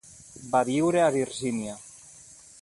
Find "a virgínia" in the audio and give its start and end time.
1.09-1.77